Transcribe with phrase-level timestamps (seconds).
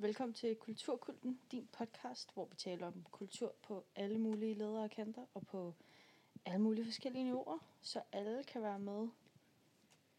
[0.00, 4.90] Velkommen til Kulturkulten, din podcast, hvor vi taler om kultur på alle mulige ledere og
[4.90, 5.74] kanter, og på
[6.44, 9.08] alle mulige forskellige niveauer, så alle kan være med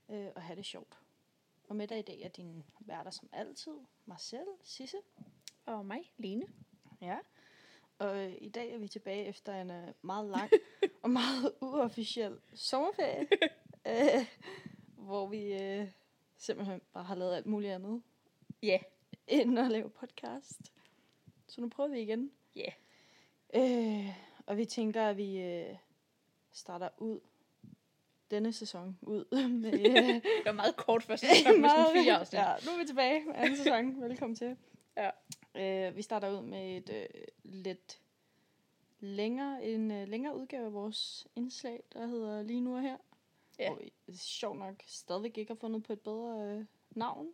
[0.09, 0.99] øh, og have det sjovt.
[1.69, 3.71] Og med dig i dag er din værter som altid,
[4.05, 4.97] Marcel, Sisse.
[5.65, 6.47] Og mig, Lene.
[7.01, 7.17] Ja.
[7.99, 10.51] Og øh, i dag er vi tilbage efter en øh, meget lang
[11.03, 13.27] og meget uofficiel sommerferie,
[13.87, 14.27] øh,
[14.95, 15.91] hvor vi øh,
[16.37, 18.01] simpelthen bare har lavet alt muligt andet
[18.63, 18.79] Ja.
[19.29, 20.61] End at lave podcast.
[21.47, 22.31] Så nu prøver vi igen.
[22.55, 22.71] Ja.
[23.53, 24.09] Øh,
[24.45, 25.75] og vi tænker, at vi øh,
[26.51, 27.19] starter ud
[28.31, 29.25] denne sæson ud
[29.61, 32.39] med øh, Det var meget kort første sæson med sådan fire afsnit.
[32.39, 34.01] Ja, nu er vi tilbage med anden sæson.
[34.09, 34.57] Velkommen til.
[34.97, 35.09] Ja.
[35.55, 37.05] Øh, vi starter ud med et øh,
[37.43, 38.01] lidt
[38.99, 42.97] længere, en øh, længere udgave af vores indslag, der hedder Lige nu og her.
[43.59, 43.69] Ja.
[43.69, 47.27] Hvor vi sjovt nok stadigvæk ikke har fundet på et bedre øh, navn.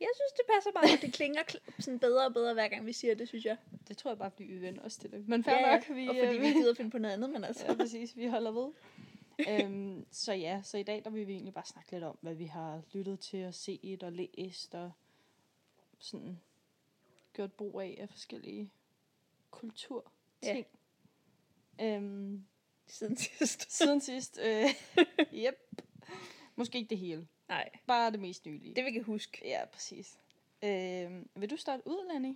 [0.00, 1.02] Jeg synes, det passer meget godt.
[1.02, 3.56] Det klinger kl- sådan bedre og bedre, hver gang vi siger det, synes jeg.
[3.88, 5.28] Det tror jeg bare, fordi vi vender os til det.
[5.28, 7.44] Men fair ja, nok, vi, og fordi øh, vi gider finde på noget andet, men
[7.44, 7.66] altså.
[7.66, 8.16] Ja, præcis.
[8.16, 8.70] Vi holder ved.
[9.48, 12.34] øhm, så ja, så i dag der vil vi egentlig bare snakke lidt om, hvad
[12.34, 14.92] vi har lyttet til og set og læst og
[15.98, 16.40] sådan
[17.32, 18.72] gjort brug af af forskellige
[19.50, 20.66] kulturting.
[21.78, 21.96] Ja.
[21.96, 22.44] Øhm,
[22.86, 23.72] Siden sidst.
[23.72, 24.38] siden sidst.
[24.42, 24.64] Øh,
[25.46, 25.54] yep.
[26.56, 27.26] Måske ikke det hele.
[27.50, 28.74] Nej, Bare det mest nylige.
[28.74, 29.40] det vi kan huske.
[29.44, 30.18] Ja, præcis.
[30.64, 32.34] Øhm, vil du starte ud, Lenny?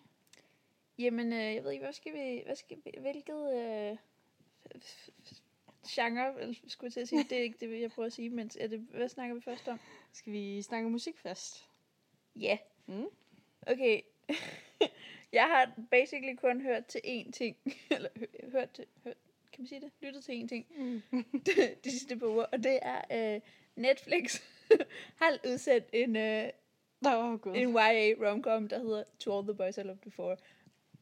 [0.98, 2.42] Jamen, øh, jeg ved ikke, hvad skal vi...
[2.46, 3.54] Hvad skal vi hvilket...
[3.54, 3.96] Øh,
[5.88, 8.30] genre, eller skulle jeg til at sige, det er ikke det, jeg prøver at sige,
[8.30, 9.80] men er det, hvad snakker vi først om?
[10.12, 11.68] Skal vi snakke musik først?
[12.36, 12.58] Ja.
[12.86, 13.06] Mm.
[13.66, 14.00] Okay.
[15.32, 17.56] jeg har basically kun hørt til én ting.
[17.90, 18.86] Eller hø- hørt til...
[19.04, 19.16] Hørt,
[19.52, 19.90] kan man sige det?
[20.00, 20.66] Lyttet til én ting.
[20.76, 21.24] Mm.
[21.84, 22.44] de sidste par uger.
[22.44, 23.40] Og det er øh,
[23.76, 24.42] Netflix
[25.20, 26.48] har udsendt en, øh,
[27.06, 27.52] oh, gud.
[27.56, 30.36] en YA romcom, der hedder To All The Boys I Loved Before.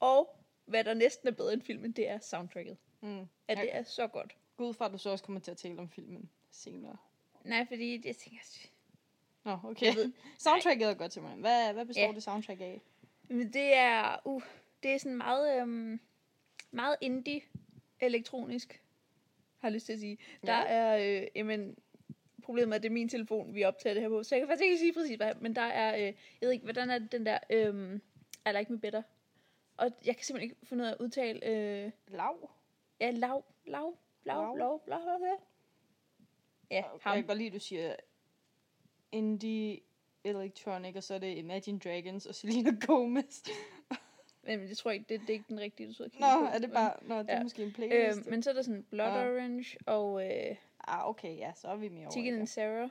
[0.00, 2.76] Og hvad der næsten er bedre end filmen, det er soundtracket.
[3.00, 3.20] Mm.
[3.48, 4.36] At det er så godt.
[4.56, 6.96] Gå ud fra, at du så også kommer til at tale om filmen senere.
[7.44, 8.40] Nej, fordi jeg tænker...
[9.44, 9.86] Nå, okay.
[9.86, 11.34] Jeg ved, Soundtracket er godt til mig.
[11.36, 12.12] Hvad, hvad består Ja.
[12.12, 12.80] det soundtrack af?
[13.28, 14.42] Men det er, uh,
[14.82, 16.00] det er sådan meget, øhm,
[16.70, 17.40] meget indie
[18.00, 18.82] elektronisk,
[19.58, 20.18] har jeg lyst til at sige.
[20.46, 20.64] Der Ja.
[20.66, 21.76] er, øh, jamen,
[22.42, 24.48] problemet er, at det er min telefon, vi optager det her på, så jeg kan
[24.48, 27.26] faktisk ikke sige præcis, hvad, men der er, øh, jeg ved ikke, hvordan er den
[27.26, 27.98] der, øh,
[28.46, 29.02] I like me better.
[29.76, 32.50] Og jeg kan simpelthen ikke finde ud af at udtale, øh, Lav?
[33.00, 34.56] ja, lav, lav, lav, Lav.
[34.58, 35.40] lav, lav, lav.
[36.70, 37.22] Ja, Jeg kan ham.
[37.26, 37.96] godt lide, at du siger
[39.12, 39.80] indie
[40.24, 43.42] electronic, og så er det Imagine Dragons og Selena Gomez.
[44.42, 46.52] Men jeg tror ikke, det, det er ikke den rigtige, du sidder og Nå, på.
[46.54, 46.92] er det bare...
[47.02, 47.42] Nå, det er Ja.
[47.42, 48.18] måske en playlist.
[48.18, 49.30] Øh, men så er der sådan Blood Ja.
[49.32, 50.56] Orange og øh,
[50.86, 52.10] Ah, okay, ja, så er vi mere over.
[52.12, 52.46] Chicken i and.
[52.46, 52.90] Sarah.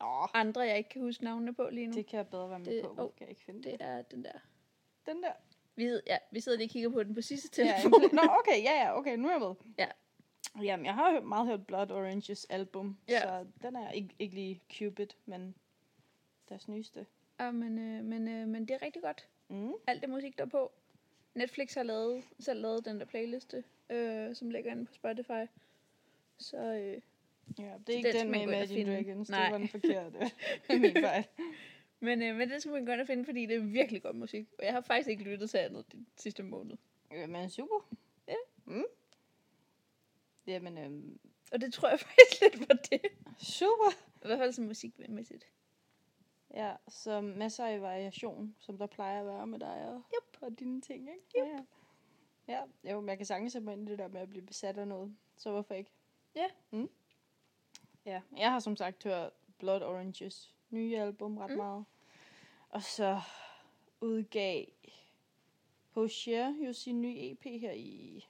[0.00, 1.92] Nå, andre, jeg ikke kan huske navnene på lige nu.
[1.92, 2.90] det kan jeg bedre være med Det- på.
[2.90, 3.86] Åh, kan jeg ikke finde Det det?
[3.86, 4.32] er den der.
[5.06, 5.32] Den der.
[5.76, 8.02] Vi, hed- ja, vi sidder lige og kigger på den på sidste Ja, telefon.
[8.04, 9.54] pla- Nå, okay, ja, ja, okay, nu er jeg med.
[9.78, 9.86] Ja.
[10.62, 13.20] Jamen, jeg har meget hørt Blood Oranges album, Ja.
[13.20, 15.54] så den er ikke, ikke lige Cupid, men
[16.48, 17.06] deres nyeste.
[17.40, 19.28] ja, men, øh, men, øh, men det er rigtig godt.
[19.48, 19.72] Mm.
[19.86, 20.72] Alt det musik, der er på.
[21.34, 25.46] Netflix har lavet, selv lavet den der playliste, øh, som ligger inde på Spotify.
[26.38, 27.00] Så øh,
[27.58, 28.96] Ja, det Så er ikke den den med Imagine.
[28.96, 29.30] Dragons.
[29.30, 29.42] Nej.
[29.44, 30.18] Det var den forkerte.
[30.68, 31.24] Det er min fejl.
[32.00, 34.46] men, øh, men det skal man godt at finde, fordi det er virkelig godt musik.
[34.58, 36.76] Og jeg har faktisk ikke lyttet til andet den sidste måned.
[37.10, 37.94] Jamen, super.
[38.28, 38.34] Ja.
[38.64, 38.84] Mm.
[40.46, 41.18] Jamen, øhm,
[41.52, 43.00] Og det tror jeg faktisk lidt var det.
[43.38, 43.90] super.
[44.24, 45.46] I hvert fald sådan musikmæssigt.
[46.54, 50.38] Ja, så masser af variation, som der plejer at være med dig og, Yep.
[50.42, 51.22] og dine ting, ikke?
[51.38, 51.58] Yep.
[52.48, 52.62] Ja, ja.
[52.84, 54.42] ja, jo, men jeg kan sagtens sætte mig ind i det der med at blive
[54.46, 55.16] besat af noget.
[55.36, 55.90] Så hvorfor ikke?
[56.34, 56.46] Ja.
[56.70, 56.88] Mm.
[58.06, 61.56] Ja, jeg har som sagt hørt Blood Oranges nye album ret mm.
[61.56, 61.84] Meget.
[62.68, 63.20] Og så
[64.00, 64.64] udgav
[65.90, 68.24] Hosher jo sin nye EP her i...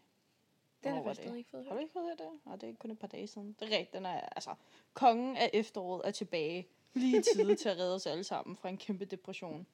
[0.85, 1.83] Den har jeg stadig ikke fået Har du hørt.
[1.83, 2.31] ikke fået det?
[2.45, 3.57] Nej, det er kun et par dage siden.
[3.61, 4.55] Det er rigtigt, den er, altså,
[4.95, 6.69] kongen af efteråret er tilbage.
[6.95, 9.67] Lige i tide til at redde os alle sammen fra en kæmpe depression.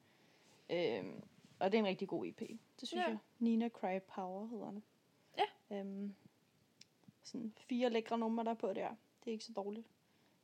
[0.70, 1.22] Øhm,
[1.58, 2.38] og det er en rigtig god EP.
[2.80, 3.08] Det synes Ja.
[3.08, 3.18] jeg.
[3.38, 4.82] Nina Cry Power hedder den.
[5.38, 5.76] Ja.
[5.76, 6.14] Øhm,
[7.30, 8.88] sådan fire lækre numre der er på der.
[9.24, 9.86] Det er ikke så dårligt.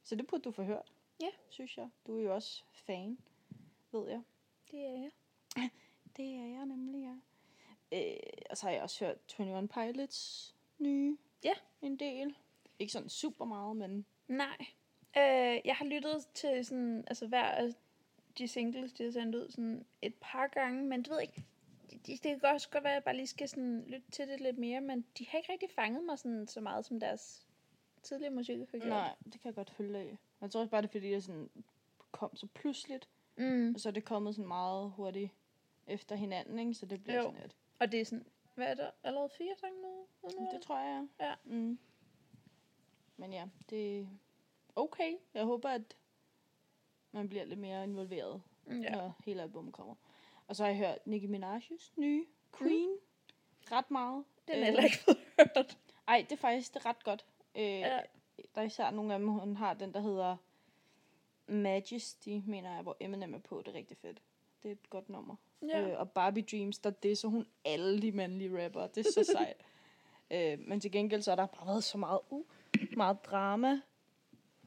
[0.04, 0.92] Så det burde du få hørt.
[1.20, 1.28] Ja.
[1.48, 1.88] Synes jeg.
[2.06, 3.18] Du er jo også fan,
[3.92, 4.22] ved jeg.
[4.70, 5.10] Det er jeg.
[6.16, 7.16] Det er jeg nemlig, ja.
[7.92, 8.16] Øh,
[8.50, 11.18] og så har jeg også hørt 21 Pilots nye.
[11.44, 11.52] Ja.
[11.82, 12.36] En del.
[12.78, 14.06] Ikke sådan super meget, men...
[14.28, 14.66] Nej.
[15.16, 17.74] Øh, jeg har lyttet til sådan, altså hver af
[18.38, 21.44] de singles, de har sendt ud sådan et par gange, men du ved ikke,
[21.90, 24.40] det, det kan også godt være, at jeg bare lige skal sådan lytte til det
[24.40, 27.46] lidt mere, men de har ikke rigtig fanget mig sådan så meget som deres
[28.02, 28.88] tidligere musik har gjort.
[28.88, 30.18] Nej, det kan jeg godt følge af.
[30.40, 31.50] Jeg tror også bare, det er fordi, det sådan
[32.12, 33.74] kom så pludseligt, Mm.
[33.74, 35.30] og så er det kommet sådan meget hurtigt
[35.86, 36.74] efter hinanden, ikke?
[36.74, 37.22] Så det bliver Jo.
[37.22, 37.56] sådan lidt.
[37.78, 38.90] Og det er sådan, hvad er der?
[39.02, 40.06] Allerede fire sange nu?
[40.22, 41.34] nu Det tror jeg, Ja.
[41.44, 41.78] Mm.
[43.16, 44.06] Men ja, det er
[44.76, 45.12] okay.
[45.34, 45.96] Jeg håber, at
[47.12, 48.74] man bliver lidt mere involveret, ja.
[48.74, 48.94] ja.
[48.96, 49.94] når hele albumet kommer.
[50.48, 52.26] Og så har jeg hørt Nicki Minaj's nye
[52.58, 52.98] Queen mm.
[53.72, 54.24] ret meget.
[54.48, 55.78] Den er Øh, heller ikke fået hørt.
[56.08, 57.24] Ej, det er faktisk det er ret godt.
[57.54, 58.00] Øh, Ja.
[58.54, 60.36] Der er især nogle af dem, hun har den, der hedder
[61.48, 63.62] Majesty, mener jeg, hvor Eminem er på.
[63.66, 64.22] Det er rigtig fedt.
[64.62, 65.36] Det er et godt nummer.
[65.68, 65.80] Ja.
[65.88, 68.86] Øh, og Barbie Dreams, der disser hun alle de mandlige rapper.
[68.86, 69.56] Det er så sejt.
[70.30, 72.44] øh, men til gengæld så har der bare været så meget, uh,
[72.96, 73.80] meget drama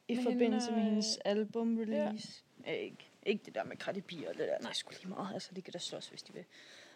[0.07, 2.43] i Med forbindelse hende med og- hendes album release.
[2.65, 2.71] Ja.
[2.71, 4.59] Ikke, ikke det der med B og det der.
[4.59, 4.69] Nej.
[4.69, 5.33] Det sgu lige meget.
[5.33, 6.45] Altså, de kan da slås, hvis de vil.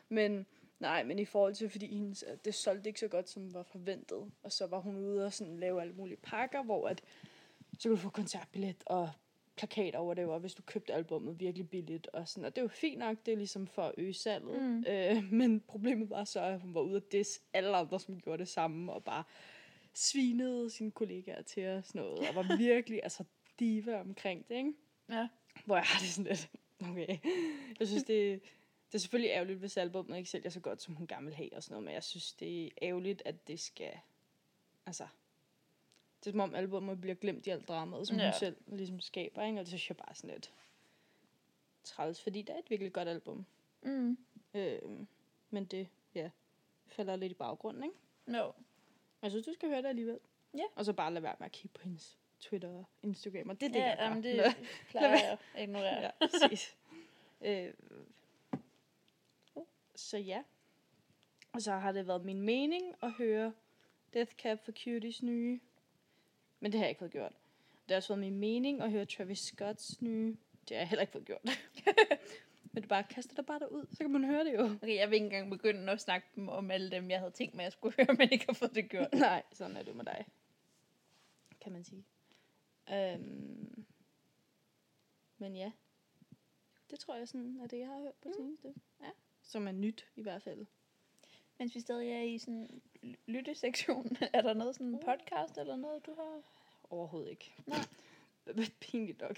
[0.10, 0.46] Men
[0.80, 3.64] nej, men i forhold til, fordi hendes, øh, det solgte ikke så godt, som var
[3.64, 4.32] forventet.
[4.44, 7.04] Og så var hun ude og sådan lave alle mulige pakker, hvor at,
[7.80, 9.10] så kunne du få koncertbillet og
[9.56, 12.08] plakater over det, var, hvis du købte albummet virkelig billigt.
[12.08, 14.62] Og, sådan, og det var fint nok, det er ligesom for at øge salget.
[14.62, 14.86] Mm.
[14.88, 18.38] Øh, men problemet var så, at hun var ude at diss alle andre, som gjorde
[18.38, 19.24] det samme, og bare
[19.94, 23.24] svinede sine kollegaer til og sådan noget, og var virkelig altså
[23.60, 24.74] diva omkring det, ikke?
[25.10, 25.28] Ja.
[25.66, 26.50] Hvor jeg har det sådan lidt,
[26.90, 27.18] okay.
[27.80, 28.42] Jeg synes, det,
[28.88, 31.56] det er selvfølgelig ærgerligt, hvis albumet ikke sælger så godt, som hun gerne vil have
[31.56, 34.00] og sådan noget, men jeg synes, det er ærgerligt, at det skal,
[34.86, 35.08] altså,
[36.20, 38.26] det er som om albumet bliver glemt i alt dramaet, som ja.
[38.26, 39.60] Hun selv ligesom skaber, ikke?
[39.60, 40.54] Og det synes jeg bare sådan lidt
[41.84, 43.46] træls, fordi det er et virkelig godt album.
[43.82, 44.18] Mm.
[44.54, 44.82] Øh,
[45.50, 46.30] men det, ja,
[46.88, 47.96] falder lidt i baggrunden, ikke?
[48.26, 48.52] No.
[49.22, 50.20] Jeg synes, du skal høre det alligevel.
[50.54, 50.64] Ja.
[50.76, 53.68] Og så bare lade være med at kigge på hendes Twitter og Instagram, og det
[53.68, 54.44] er det, Ja, jeg jamen, det Nå.
[54.90, 56.02] plejer jeg at ignorere.
[56.02, 56.76] Ja, præcis.
[57.42, 57.74] øh,
[59.96, 60.44] så ja.
[61.54, 63.54] Og så har det været min mening at høre
[64.14, 65.60] Death Cab for Cuties nye.
[66.60, 67.32] Men det har jeg ikke fået gjort.
[67.84, 70.38] Det har også været min mening at høre Travis Scotts nye.
[70.70, 71.42] Det har jeg heller ikke fået gjort.
[72.74, 74.64] Men du bare kaster det bare derud, så kan man høre det jo.
[74.64, 77.64] Okay, jeg vil ikke engang begynde at snakke om alle dem, jeg havde tænkt mig,
[77.64, 79.14] at jeg skulle høre, men ikke har fået det gjort.
[79.30, 80.26] Nej, sådan er det med dig.
[81.62, 82.04] Kan man sige.
[82.92, 83.86] Øhm,
[85.38, 85.72] men ja.
[86.92, 88.74] Det tror jeg sådan er det, jeg har hørt på det seneste.
[89.02, 89.10] Ja.
[89.42, 90.66] Som er nyt i hvert fald.
[91.60, 95.76] Mens vi stadig er i sådan ly- lyttesektionen, er der noget sådan en podcast eller
[95.76, 96.42] noget, du har?
[96.90, 97.54] Overhovedet ikke.
[97.66, 97.80] Nej.
[98.82, 99.38] Pinligt nok.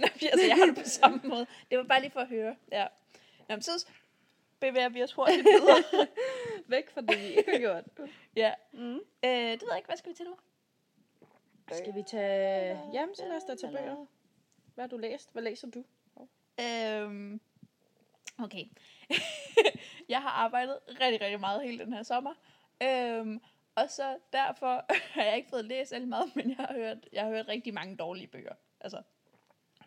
[0.00, 1.46] Nå, altså, jeg har det på samme måde.
[1.70, 2.56] Det var bare lige for at høre.
[2.72, 2.86] Ja.
[3.48, 3.86] Jamen, så
[4.60, 6.06] bevæger vi os hurtigt videre.
[6.66, 7.84] Væk fra det, vi ikke har gjort.
[8.36, 8.54] ja.
[8.72, 8.94] Mm.
[8.94, 10.36] Øh, det ved jeg ikke, hvad skal vi til nu?
[11.76, 12.80] Skal vi tage...
[12.92, 14.06] Jamen, så lad os da tage bøger.
[14.74, 15.32] Hvad har du læst?
[15.32, 15.84] Hvad læser du?
[16.60, 17.40] Øhm,
[18.38, 18.64] okay.
[20.08, 22.34] jeg har arbejdet rigtig, rigtig meget hele den her sommer.
[22.82, 23.40] Øhm,
[23.74, 24.84] og så derfor
[25.14, 27.74] har jeg ikke fået læst alt meget, men jeg har hørt, jeg har hørt rigtig
[27.74, 28.54] mange dårlige bøger.
[28.80, 29.02] Altså,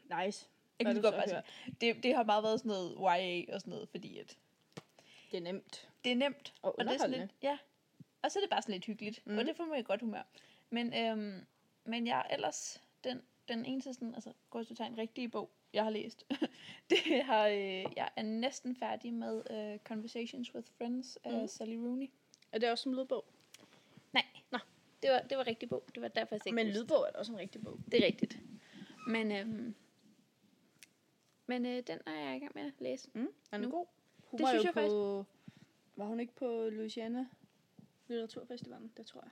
[0.03, 0.47] Nice.
[0.80, 3.53] jeg kan godt du så bare sige, det, det har bare været sådan noget YA
[3.56, 4.38] og sådan noget, fordi at
[5.31, 5.89] Det er nemt.
[6.03, 6.53] det er nemt.
[6.62, 7.57] Og Og det er sådan lidt, ja.
[8.21, 9.27] Og så er det bare sådan lidt hyggeligt.
[9.27, 9.38] Mm.
[9.38, 10.24] Og det får mig i godt humør.
[10.69, 11.45] Men, øhm,
[11.85, 14.33] men jeg er ellers den, den eneste sådan, altså,
[14.88, 16.25] en rigtige bog, jeg har læst.
[16.89, 19.35] det har, øh, jeg er næsten færdig med
[19.75, 21.47] uh, Conversations with Friends af Mhm.
[21.47, 22.09] Sally Rooney.
[22.51, 23.25] Er det også som lydbog?
[24.13, 24.25] Nej.
[24.51, 24.57] Nå.
[25.01, 25.83] Det var, det var rigtig bog.
[25.95, 27.80] Det var derfor, jeg ikke Men lydbog er også en rigtig bog.
[27.91, 28.39] Det er rigtigt.
[29.07, 29.75] Men, øhm,
[31.47, 33.09] men øh, den er jeg i gang med at læse.
[33.13, 33.28] Mm.
[33.52, 33.71] Er den Nu.
[33.71, 33.85] god?
[34.23, 34.92] Hun Det var synes jo jeg faktisk.
[34.92, 35.25] på...
[35.95, 37.28] Var hun ikke på Louisiana
[38.07, 38.92] Litteraturfestivalen?
[38.97, 39.31] Det tror jeg.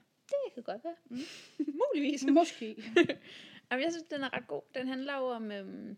[0.55, 0.95] Det kan godt være.
[1.05, 1.19] Mm.
[1.81, 2.25] Muligvis.
[2.25, 2.67] Måske.
[3.71, 4.61] Jamen, jeg synes, den er ret god.
[4.75, 5.97] Den handler jo om, øhm,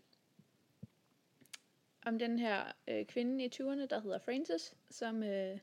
[2.06, 5.58] om den her øh, kvinde i 20'erne, der hedder Frances, som, øh,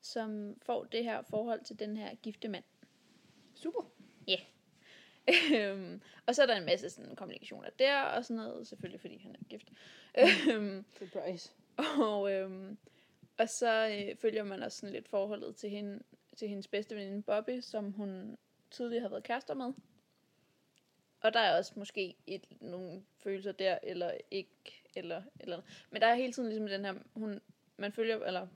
[0.00, 2.64] som får det her forhold til den her gifte mand.
[3.54, 3.90] Super.
[5.56, 9.18] Øhm, og så er der en masse sådan, kommunikationer der, og sådan noget, selvfølgelig fordi
[9.18, 9.72] han er gift.
[10.18, 11.52] Øhm, Surprise.
[12.00, 12.78] og, øhm,
[13.38, 16.00] og så øh, følger man også sådan lidt forholdet til, hende,
[16.38, 18.38] til hendes bedste veninde Bobby, som hun
[18.70, 19.72] tidligere har været kærester med.
[21.20, 26.08] Og der er også måske et, nogle følelser der, eller ikke, eller, eller Men der
[26.08, 27.40] er hele tiden ligesom den her, hun,
[27.76, 28.46] man følger, eller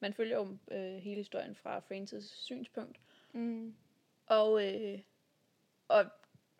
[0.00, 3.00] man følger jo øh, hele historien fra Frances synspunkt.
[3.32, 3.74] Mm.
[4.26, 5.00] Og, øh,
[5.88, 6.04] og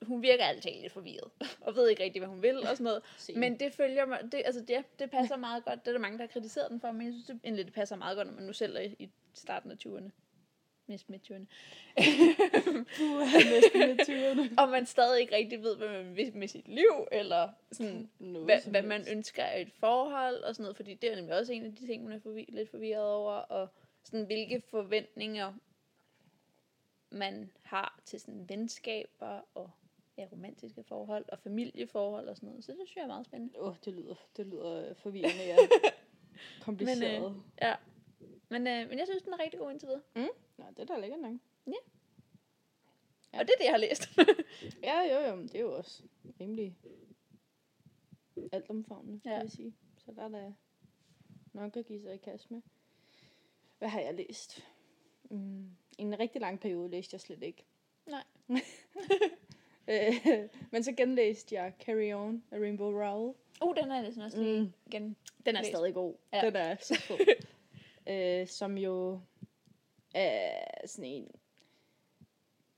[0.02, 1.30] hun virker altid lidt forvirret,
[1.66, 3.02] og ved ikke rigtig, hvad hun vil, og sådan noget.
[3.36, 5.80] Men det følger mig, det, altså det, det passer meget godt.
[5.80, 7.74] Det er der mange, der har kritiseret den for, men jeg synes det, egentlig, det
[7.74, 10.10] passer meget godt, når man nu selv er i, i starten af 20'erne.
[10.86, 11.46] Næsten midt 20'erne.
[13.54, 14.50] næsten med tyverne.
[14.58, 18.44] og man stadig ikke rigtig ved, hvad man vil med sit liv, eller sådan, Noget
[18.44, 21.52] hvad, hvad man ønsker af et forhold, og sådan noget, fordi det er nemlig også
[21.52, 23.68] en af de ting, man er forvi- lidt forvirret over, og
[24.04, 25.52] sådan, hvilke forventninger
[27.10, 29.70] man har til sådan venskaber, og
[30.18, 32.64] ja, romantiske forhold, og familieforhold og sådan noget.
[32.64, 33.60] Så det synes jeg er meget spændende.
[33.60, 35.56] Åh, oh, det lyder, det lyder øh, forvirrende, ja.
[36.64, 37.22] kompliceret.
[37.22, 37.74] Men, øh, Ja.
[38.48, 40.28] Men, øh, men jeg synes, den er rigtig god indtil videre.
[40.58, 41.34] Nå, det er da lækkert nok.
[41.66, 41.72] Ja.
[43.32, 44.08] Og det er det, jeg har læst.
[44.82, 46.02] Ja, jo, jo, men det er jo også
[46.40, 46.76] rimelig
[48.52, 49.30] altomfavnende, ja.
[49.30, 49.36] Ja.
[49.36, 49.74] vil jeg sige.
[49.98, 50.52] Så der er der
[51.52, 52.60] nok at give sig i kast med.
[53.78, 54.64] Hvad har jeg læst?
[55.30, 57.64] Mm, en rigtig lang periode læste jeg slet ikke.
[58.06, 58.24] Nej.
[59.88, 63.34] Øh, Men så genlæste jeg Carry On af Rainbow Rowell.
[63.64, 64.72] uh, den er jeg næsten også lige Mm.
[64.86, 65.16] igen.
[65.46, 66.14] Den er stadig god.
[66.32, 66.40] Ja.
[66.46, 67.16] Den er så fed.
[68.42, 69.20] øh, som jo
[70.16, 71.30] er sådan en...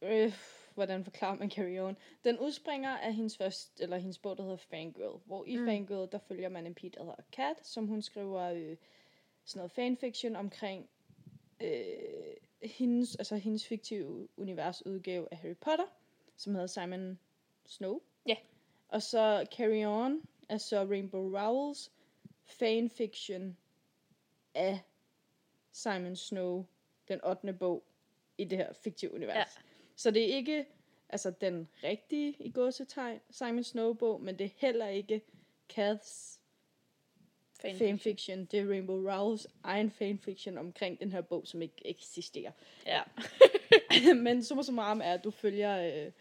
[0.03, 0.33] Øh,
[0.75, 1.97] hvordan forklarer man Carry On?
[2.25, 5.21] Den udspringer af hendes, første, eller hendes bog, der hedder Fangirl.
[5.25, 5.67] Hvor i Mm.
[5.67, 8.77] Fangirl, der følger man en pige, der hedder Kat, som hun skriver øh,
[9.45, 10.89] sådan noget fanfiction omkring
[11.61, 15.87] øh, hendes, altså hendes fiktive universudgave af Harry Potter,
[16.37, 17.19] som hedder Simon
[17.67, 18.01] Snow.
[18.27, 18.37] Ja.
[18.89, 21.93] Og så Carry On er så Rainbow Rowells
[22.45, 23.57] fanfiction
[24.55, 24.81] af
[25.73, 26.67] Simon Snow,
[27.09, 27.53] den 8.
[27.53, 27.85] bog
[28.39, 29.35] i det her fiktive univers.
[29.37, 29.45] Ja.
[29.97, 30.67] Så det er ikke
[31.09, 35.23] altså den rigtige i gåsetegn Simon Snow bog, men det er heller ikke
[35.69, 36.41] Kaths
[37.61, 37.89] Fanfiction.
[37.99, 38.45] fanfiction.
[38.45, 42.53] Det er Rainbow Rowells egen fanfiction omkring den her bog, som ikke eksisterer.
[42.87, 43.03] Ja.
[44.15, 46.13] Men summa summarum er, at du følger øh,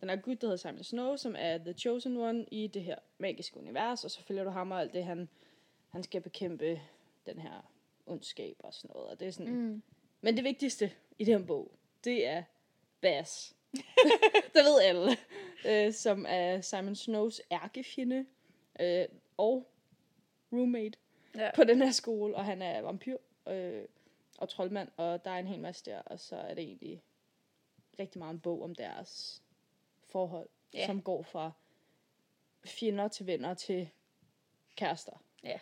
[0.00, 2.96] den her gut, der hedder Simon Snow, som er The Chosen One i det her
[3.18, 5.28] magiske univers, og så følger du ham og alt det, han,
[5.88, 6.80] han skal bekæmpe
[7.26, 7.70] den her
[8.06, 9.08] ondskab og sådan noget.
[9.10, 9.82] Og det er sådan, Mm.
[10.20, 11.72] Men det vigtigste i den her bog,
[12.04, 12.42] det er
[13.00, 13.54] Bas.
[14.54, 15.16] det ved alle.
[15.66, 18.26] Øh, som er Simon Snows ærkefjende
[18.80, 19.04] øh,
[19.36, 19.66] og
[20.52, 20.98] roommate
[21.34, 21.50] Ja.
[21.54, 23.16] på den her skole, og han er vampyr
[23.48, 23.84] øh,
[24.38, 27.02] og troldmand, og der er en hel masse der, og så er det egentlig
[27.98, 29.42] rigtig meget en bog om deres
[30.08, 30.86] forhold, Ja.
[30.86, 31.52] som går fra
[32.64, 33.88] fjender til venner til
[34.76, 35.22] kærester.
[35.44, 35.58] Ja.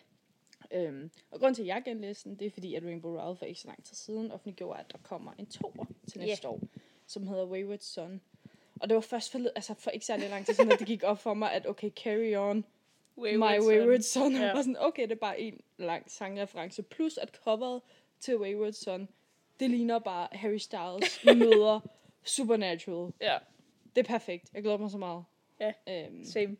[0.71, 3.47] Øhm, og grund til, at jeg genlæste den, det er fordi, at Rainbow Rowell for
[3.47, 6.61] ikke så lang tid siden offentliggjorde, at der kommer en toer til næste år,
[7.07, 8.21] som hedder Wayward Son.
[8.81, 11.03] Og det var først for, altså for ikke særlig lang tid siden, at det gik
[11.03, 12.65] op for mig, at okay, Carry On,
[13.17, 14.33] My Wayward Son.
[14.33, 14.43] Ja.
[14.47, 14.53] Ja.
[14.53, 16.83] var sådan, okay, det er bare en lang sangreference.
[16.83, 17.83] Plus at coveret
[18.21, 19.09] til Wayward Son,
[19.61, 21.81] det ligner bare Harry Styles møder
[22.25, 23.13] Supernatural.
[23.21, 23.39] Ja.
[23.97, 24.51] Det er perfekt.
[24.55, 25.25] Jeg glæder mig så meget.
[25.61, 25.73] Ja.
[25.89, 26.57] Øhm, Same.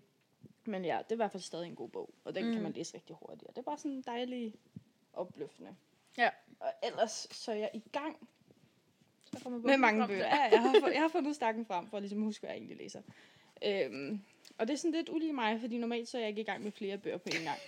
[0.67, 2.11] Men ja, det er i hvert fald stadig en god bog.
[2.25, 2.49] Og den mm.
[2.49, 2.55] Mm.
[2.55, 3.43] kan man læse rigtig hurtigt.
[3.43, 4.57] Og det er bare sådan dejligt
[5.13, 5.77] opløftende.
[6.19, 6.31] Ja.
[6.61, 8.29] Og ellers så er jeg i gang
[9.43, 10.27] Så med mange bøger.
[10.27, 12.77] Ja, jeg har, jeg har fundet stakken frem, for at ligesom huske, hvad jeg egentlig
[12.77, 13.03] læser.
[13.65, 14.21] Øhm,
[14.59, 16.63] og det er sådan lidt ulige mig, fordi normalt så er jeg ikke i gang
[16.63, 17.59] med flere bøger på en gang.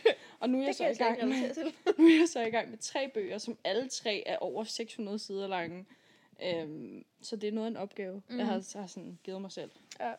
[0.41, 2.51] Og nu er jeg, så i jeg slet gang med, nu er jeg så i
[2.51, 5.87] gang med tre bøger, som alle tre er over 600 sider lange.
[6.43, 8.39] Øhm, så det er noget af en opgave, mm.
[8.39, 9.71] Jeg har, har sådan givet mig selv.
[10.01, 10.13] Ja.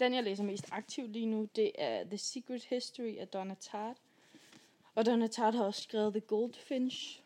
[0.00, 3.98] Den, jeg læser mest aktivt lige nu, det er The Secret History af Donna Tartt.
[4.94, 7.22] Og Donna Tartt har også skrevet The Goldfinch,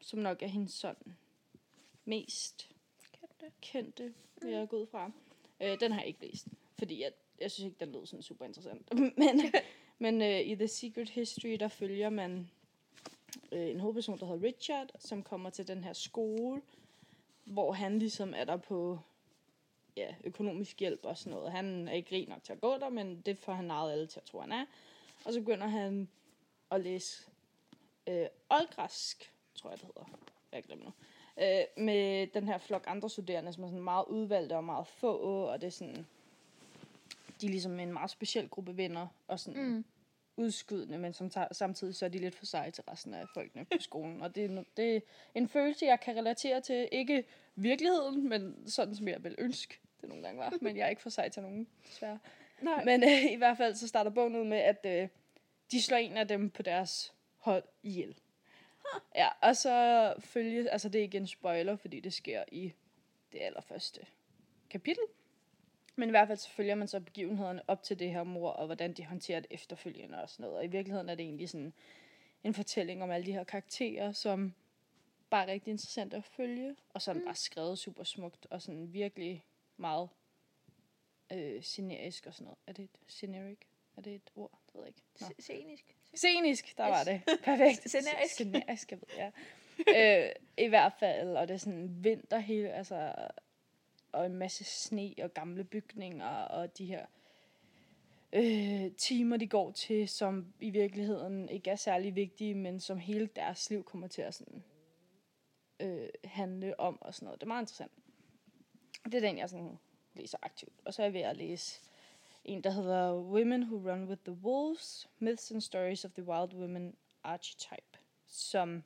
[0.00, 1.16] som nok er hendes sådan
[2.04, 2.68] mest
[3.12, 3.52] Kendte.
[3.60, 5.10] kendte, vil jeg gå ud fra.
[5.60, 6.46] Øh, den har jeg ikke læst,
[6.78, 8.94] fordi jeg, jeg synes ikke, den lød sådan super interessant.
[9.18, 9.40] men
[10.02, 12.50] men øh, i The Secret History, der følger man
[13.52, 16.62] øh, en hovedperson, der hedder Richard, som kommer til den her skole,
[17.44, 18.98] hvor han ligesom er der på
[19.96, 21.52] ja, økonomisk hjælp og sådan noget.
[21.52, 24.06] Han er ikke rig nok til at gå der, men det får han narret alle
[24.06, 24.66] til at tro, han er.
[25.24, 26.08] Og så begynder han
[26.70, 27.30] at læse
[28.06, 30.18] øh, oldgræsk, tror jeg det hedder.
[30.52, 30.92] Jeg glemmer nu.
[31.44, 35.16] Øh, med den her flok andre studerende, som er sådan meget udvalgte og meget få,
[35.16, 36.06] og det er sådan,
[37.40, 39.84] de er ligesom en meget speciel gruppe venner, og sådan mm.
[40.36, 43.64] Udskydende, men som tager, samtidig så er de lidt for seje til resten af folkene
[43.64, 44.22] på skolen.
[44.22, 45.00] Og det er, no- det er
[45.34, 47.24] en følelse, jeg kan relatere til, ikke
[47.56, 50.54] virkeligheden, men sådan som jeg vil ønske, det nogle gange var.
[50.62, 52.18] Men jeg er ikke for sej til nogen, desværre.
[52.62, 52.84] Nej.
[52.84, 55.08] Men øh, i hvert fald så starter bogen ud med, at øh,
[55.72, 58.14] de slår en af dem på deres hold ihjel.
[59.14, 62.72] Ja, og så følges, altså det er ikke en spoiler, fordi det sker i
[63.32, 64.00] det allerførste
[64.70, 65.02] kapitel.
[65.96, 68.66] Men i hvert fald så følger man så begivenhederne op til det her mor, og
[68.66, 70.58] hvordan de håndterer det efterfølgende og sådan noget.
[70.58, 71.72] Og i virkeligheden er det egentlig sådan
[72.44, 74.54] en fortælling om alle de her karakterer, som
[75.32, 77.24] bare er rigtig interessant at følge, og som mm.
[77.24, 79.44] bare skrevet super smukt, og sådan virkelig
[79.76, 80.08] meget
[81.32, 82.58] øh, scenerisk og sådan noget.
[82.66, 83.58] Er det et sceneric?
[83.96, 84.58] Er det et ord?
[84.66, 85.02] Det ved jeg ikke.
[85.20, 85.26] Nå.
[85.38, 85.96] Scenisk.
[86.14, 87.22] Scenisk, der var det.
[87.44, 87.82] Perfekt.
[87.88, 88.34] Scenerisk.
[88.34, 90.26] Scenerisk, jeg ved, ja.
[90.26, 93.14] øh, I hvert fald, og det er sådan vinter hele, altså,
[94.12, 97.06] og en masse sne og gamle bygninger, og de her
[98.32, 103.26] øh, timer, de går til, som i virkeligheden ikke er særlig vigtige, men som hele
[103.26, 104.62] deres liv kommer til at sådan,
[105.80, 107.40] øh, handle om og sådan noget.
[107.40, 107.92] Det er meget interessant.
[109.04, 109.78] Det er den, jeg sådan
[110.14, 110.72] læser aktivt.
[110.84, 111.80] Og så er jeg ved at læse
[112.44, 116.54] en, der hedder Women Who Run With The Wolves, Myths and Stories of the Wild
[116.54, 118.82] Women Archetype, som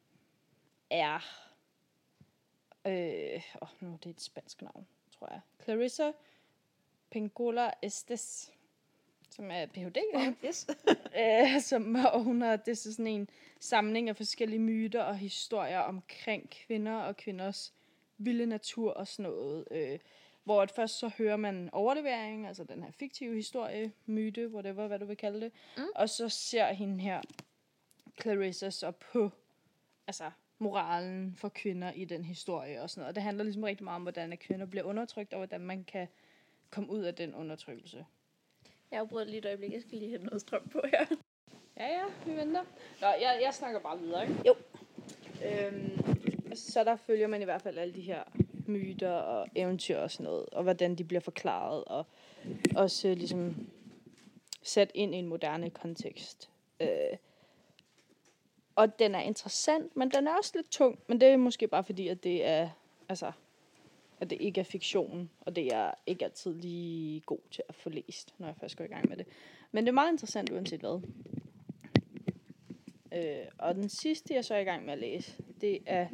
[0.91, 1.21] er...
[2.87, 5.41] Øh, oh, nu er det et spansk navn, tror jeg.
[5.65, 6.13] Clarissa
[7.11, 8.53] Pengola Estes,
[9.37, 9.97] som er Ph.D.
[10.45, 10.67] Yes.
[11.21, 13.29] øh, som, har, det er så sådan en
[13.61, 17.75] samling af forskellige myter og historier omkring kvinder og kvinders
[18.19, 19.69] vilde natur og sådan noget.
[19.71, 19.99] Øh,
[20.45, 24.99] hvor at først så hører man overlevering, altså den her fiktive historie, myte, whatever, hvad
[24.99, 25.53] du vil kalde det.
[25.77, 25.83] Mm.
[25.95, 27.21] Og så ser hende her,
[28.23, 29.31] Clarissa, så på
[30.07, 33.09] altså, moralen for kvinder i den historie og sådan noget.
[33.09, 36.09] Og det handler ligesom rigtig meget om, hvordan kvinder bliver undertrykt, og hvordan man kan
[36.71, 38.05] komme ud af den undertrykkelse.
[38.91, 39.73] Jeg afbryder lige et øjeblik.
[39.73, 41.07] Jeg skal lige have noget strøm på her.
[41.77, 42.65] Ja, ja, vi venter.
[43.01, 44.43] Nå, jeg, jeg snakker bare videre, ikke?
[44.47, 44.55] Jo.
[45.45, 48.23] Øhm, så der følger man i hvert fald alle de her
[48.67, 52.07] myter og eventyr og sådan noget, og hvordan de bliver forklaret, og
[52.77, 53.69] også øh, ligesom
[54.63, 56.51] sat ind i en moderne kontekst.
[56.81, 56.89] Øh,
[58.77, 61.85] og den er interessant, men den er også lidt tung, men det er måske bare
[61.85, 62.71] fordi, at det er,
[63.09, 63.33] altså,
[64.21, 67.91] at det ikke er fiktion, og det er ikke altid lige god til at få
[67.91, 69.27] læst, når jeg først går i gang med det.
[69.73, 71.01] Men det er meget interessant uanset hvad.
[73.13, 76.09] Øh, og den sidste, jeg så er i gang med at læse, det er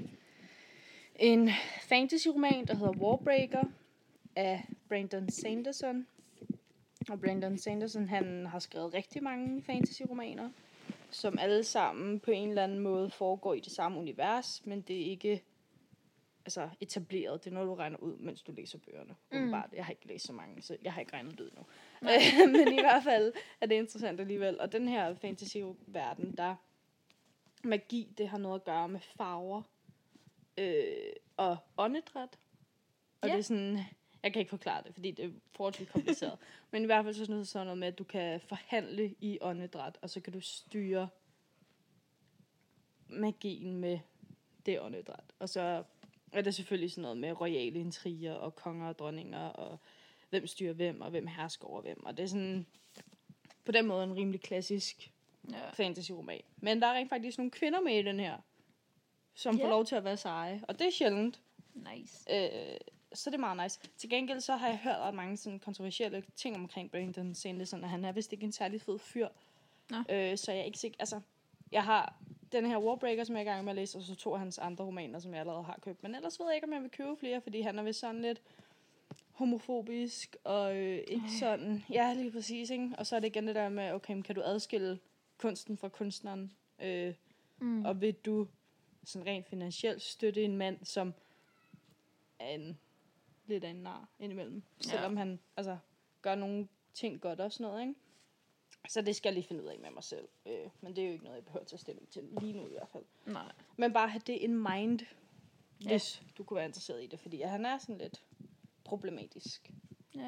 [1.17, 3.65] en fantasy-roman, der hedder Warbreaker
[4.37, 6.07] af Brandon Sanderson.
[7.11, 10.49] Og Brandon Sanderson, han har skrevet rigtig mange fantasy-romaner,
[11.11, 15.01] som alle sammen på en eller anden måde foregår i det samme univers, men det
[15.01, 15.43] er ikke
[16.45, 17.45] altså, etableret.
[17.45, 19.17] Det er noget, du regner ud, mens du læser bøgerne.
[19.33, 19.55] Mm.
[19.73, 21.63] Jeg har ikke læst så mange, så jeg har ikke regnet det ud nu.
[22.53, 24.61] men i hvert fald er det interessant alligevel.
[24.61, 26.55] Og den her fantasy-verden, der
[27.65, 29.63] magi, det har noget at gøre med farver
[30.59, 32.39] øh, og åndedræt.
[33.21, 33.33] Og Ja.
[33.33, 33.79] det er sådan,
[34.23, 36.39] jeg kan ikke forklare det, fordi det er forholdsvis kompliceret.
[36.71, 39.39] Men i hvert fald så sådan noget, sådan noget med, at du kan forhandle i
[39.41, 41.09] åndedræt, og så kan du styre
[43.09, 43.99] magien med
[44.67, 45.33] det åndedræt.
[45.39, 45.85] Og så
[46.33, 49.79] er det selvfølgelig sådan noget med royale intriger og konger og dronninger, og
[50.31, 52.07] hvem styrer hvem, og hvem hersker over hvem.
[52.07, 52.67] Og det er sådan
[53.65, 55.13] på den måde en rimelig klassisk
[55.51, 55.71] Ja.
[55.71, 56.41] fantasy-roman.
[56.57, 58.37] Men der er rent faktisk nogle kvinder med i den her,
[59.35, 59.65] som Ja.
[59.65, 60.63] får lov til at være seje.
[60.69, 61.41] Og det er sjældent.
[61.75, 62.35] Nice.
[62.35, 62.77] Øh,
[63.13, 63.81] så det er meget nice.
[63.97, 67.91] Til gengæld så har jeg hørt ret mange sådan kontroversielle ting omkring Brandon Sanderson, og
[67.91, 69.29] han er vist ikke en særlig fed fyr.
[69.91, 69.97] Nå.
[70.11, 71.21] Øh, så jeg er ikke sikker, altså,
[71.73, 72.15] jeg har
[72.53, 74.39] den her Warbreaker, som jeg er i gang med at læse, og så to af
[74.39, 76.03] hans andre romaner, som jeg allerede har købt.
[76.03, 78.23] Men ellers ved jeg ikke, om jeg vil købe flere, fordi han er vist sådan
[78.23, 78.43] lidt
[79.33, 82.91] homofobisk, og øh, ikke sådan, ja, lige præcis, ikke?
[82.99, 84.99] Og så er det igen det der med, okay, kan du adskille
[85.39, 86.53] kunsten fra kunstneren?
[86.83, 87.15] Øh,
[87.59, 87.85] Mm.
[87.85, 88.49] og vil du
[89.05, 91.15] sådan rent finansielt støtte en mand, som
[92.39, 92.79] er en
[93.47, 94.63] lidt af en nar indimellem?
[94.85, 94.91] Ja.
[94.91, 95.79] Selvom han altså,
[96.23, 97.95] gør nogle ting godt og sådan noget, ikke?
[98.89, 100.29] Så det skal jeg lige finde ud af med mig selv.
[100.47, 102.67] Øh, men det er jo ikke noget, jeg behøver at tage stilling til lige nu
[102.67, 103.05] i hvert fald.
[103.27, 103.53] Nej.
[103.77, 105.01] Men bare have det in mind,
[105.85, 105.89] Ja.
[105.89, 107.21] hvis du kunne være interesseret i det.
[107.21, 108.25] Fordi han er sådan lidt
[108.85, 109.71] problematisk.
[110.15, 110.21] Ja,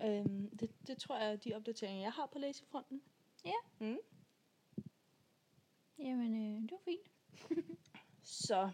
[0.00, 0.18] ja.
[0.20, 3.02] Øhm, det, det tror jeg er de opdateringer, jeg har på læsefronten.
[5.98, 7.10] Jamen, øh, det var fint.
[8.22, 8.70] Så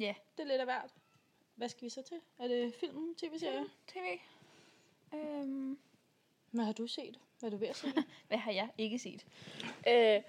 [0.00, 0.14] Ja.
[0.36, 0.94] det er lidt af hvert.
[1.54, 2.20] Hvad skal vi så til?
[2.38, 3.64] Er det film, tv-serie?
[3.86, 4.18] TV.
[5.14, 5.78] Øhm,
[6.50, 7.20] Hvad har du set?
[7.44, 7.86] Hvad er du ved at se?
[8.28, 9.26] hvad har jeg ikke set?
[9.88, 10.22] Øh,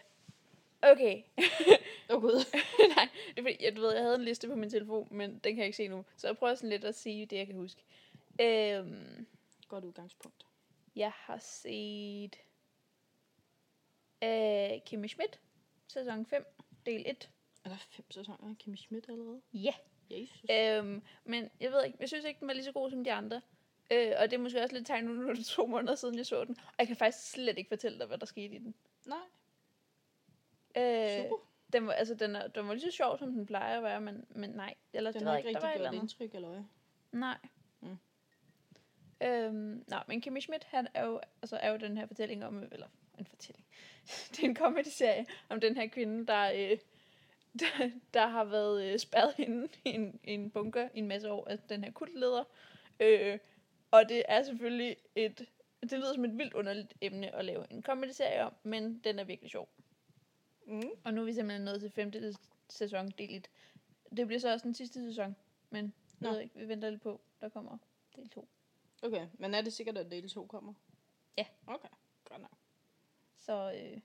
[0.82, 1.22] okay.
[2.10, 2.46] Åh oh, gud.
[2.96, 5.30] Nej, det er fordi, jeg, du ved, jeg havde en liste på min telefon, men
[5.30, 6.06] den kan jeg ikke se nu.
[6.18, 7.84] Så jeg prøver sådan lidt at sige det, jeg kan huske.
[8.42, 9.28] Øhm,
[9.68, 10.46] Godt udgangspunkt.
[10.96, 12.36] jeg har set
[14.24, 15.40] øh, Kimmy Schmidt,
[15.88, 16.46] sæson 5,
[16.86, 17.30] del 1.
[17.66, 19.42] Er der fem sæsoner af Kimmy Schmidt allerede?
[19.54, 19.74] Ja.
[20.12, 20.46] Jesus.
[20.52, 23.14] Øhm, men jeg ved ikke, jeg synes ikke, den var lige så god som de
[23.14, 23.42] andre.
[23.92, 26.26] Øh, og det er måske også lidt tegn nu, er det to måneder siden, jeg
[26.26, 26.58] så den.
[26.60, 28.76] Og jeg kan faktisk slet ikke fortælle dig, hvad der skete i den.
[29.06, 29.18] Nej,
[30.78, 31.36] Øh, super.
[31.74, 34.02] den var, altså, den, er, den var lige så sjov, som den plejer at være,
[34.02, 34.74] men, men nej.
[34.94, 36.02] Eller, Den det har ikke rigtig et eller gjort andet.
[36.02, 36.64] indtryk, eller hvad?
[37.12, 37.38] Nej.
[37.82, 37.98] Mm.
[39.22, 42.64] Øhm, nej, men Kimmy Schmidt, han er jo, altså, er jo den her fortælling om,
[42.72, 42.88] eller
[43.20, 43.66] en fortælling,
[44.32, 46.78] det er en comedy-serie om den her kvinde, der, øh,
[47.60, 51.32] der, der har været øh, spærret inde i en, i en bunker i en masse
[51.32, 52.44] år af den her kultleder.
[53.00, 53.40] Øh,
[53.96, 55.50] og det er selvfølgelig et,
[55.82, 59.24] det lyder som et vildt underligt emne at lave en comedy-serie om, men den er
[59.24, 59.70] virkelig sjov.
[60.68, 60.90] Mm.
[61.04, 62.36] Og nu er vi simpelthen nået til femte
[62.70, 63.50] sæson, del 1.
[64.18, 65.36] Det bliver så også den sidste sæson,
[65.70, 67.78] men jeg ved ikke, vi venter lidt på, der kommer
[68.16, 68.48] del 2.
[69.02, 70.74] Okay, men er det sikkert, at del 2 kommer?
[71.38, 71.46] Ja.
[71.68, 71.90] Okay,
[72.30, 72.58] godt nok.
[73.38, 74.00] Så, øh,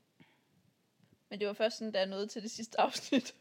[1.28, 3.34] men det var først sådan, da jeg nåede til det sidste afsnit,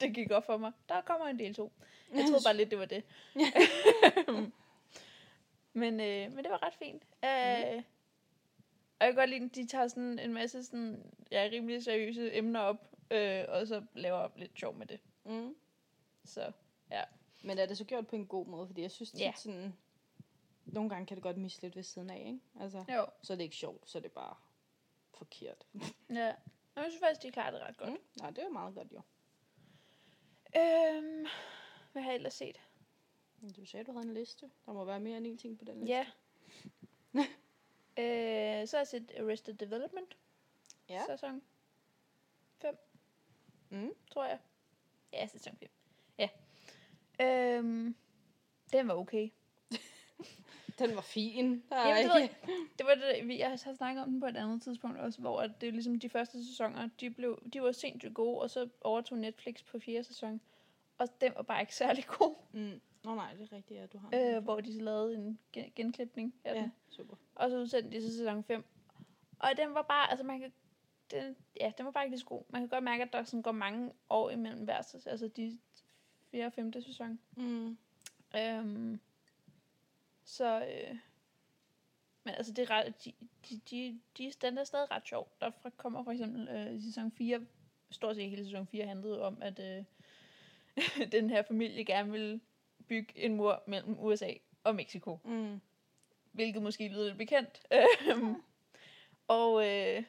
[0.00, 0.72] det gik op for mig.
[0.88, 1.72] Der kommer en del 2.
[2.14, 3.02] Jeg troede bare lidt, det var det.
[5.76, 7.02] men, øh, men det var ret fint.
[7.24, 7.82] Øh,
[8.98, 12.34] og jeg kan godt lide, at de tager sådan en masse sådan, ja, rimelig seriøse
[12.34, 15.00] emner op, øh, og så laver lidt sjov med det.
[15.24, 15.56] Mm.
[16.24, 16.52] Så
[17.44, 18.66] Men er det så gjort på en god måde?
[18.66, 19.32] Fordi jeg synes tit Ja.
[19.36, 19.74] sådan...
[20.64, 22.40] Nogle gange kan det godt miste lidt ved siden af, ikke?
[22.60, 24.34] Altså, jo, så er det ikke sjovt, så er det bare
[25.14, 25.66] forkert.
[26.10, 26.28] ja.
[26.74, 27.90] Og jeg synes faktisk, de klarer det ret godt.
[27.90, 27.98] Mm.
[28.20, 29.00] Nej, det er jo meget godt, jo.
[30.60, 31.26] Øhm,
[31.92, 32.60] hvad har jeg ellers set?
[33.56, 34.50] Du sagde, du havde en liste.
[34.66, 35.92] Der må være mere end en ting på den liste.
[35.94, 36.06] Ja.
[38.02, 40.16] øh, så har jeg set Arrested Development.
[40.88, 41.02] Ja.
[41.08, 41.42] Sæson
[42.60, 42.76] 5,
[43.70, 43.90] Mm.
[44.10, 44.38] tror jeg.
[45.12, 45.68] Ja, sæson 5.
[46.18, 46.28] Ja.
[47.20, 47.96] Øhm,
[48.72, 49.28] den var okay.
[50.78, 51.62] Den var fin.
[51.70, 52.30] Er Jamen, det, jeg,
[52.78, 55.40] det var det, vi- jeg har snakket om den på et andet tidspunkt også, hvor
[55.40, 58.68] at det er ligesom de første sæsoner, de, blev, de var sindssygt gode, og så
[58.80, 60.40] overtog Netflix på fjerde sæson.
[60.98, 62.80] Og den var bare ikke særlig god, Mm.
[63.06, 66.34] Nå nej, det er rigtigt, ja, du har øh, hvor de lavede en gen- genklipning
[66.44, 66.60] af ja.
[66.60, 66.72] Den.
[66.90, 67.16] super.
[67.34, 68.64] Og så udsendte de så sæson 5.
[69.38, 70.52] Og den var bare, altså man kan,
[71.10, 72.42] den, ja, den var bare ikke lige så god.
[72.48, 75.58] Man kan godt mærke, at der sådan går mange år imellem hver sæson, altså de
[76.30, 76.46] 4.
[76.46, 76.72] og 5.
[76.72, 77.18] sæson.
[77.36, 77.78] Mm.
[78.36, 79.00] Øhm,
[80.24, 80.98] så, øh,
[82.24, 83.12] men altså det er ret, de,
[83.48, 85.32] de, de, de, den er stadig ret sjov.
[85.40, 87.46] Der fra- kommer for eksempel øh, sæson 4,
[87.90, 89.84] stort set hele sæson 4 handlede om, at øh,
[91.12, 92.40] den her familie gerne vil
[92.88, 94.32] bygge en mur mellem USA
[94.64, 95.18] og Mexico.
[95.24, 95.60] Mm.
[96.32, 97.62] Hvilket måske lyder lidt bekendt.
[98.10, 98.42] Øhm,
[99.28, 100.02] og øh,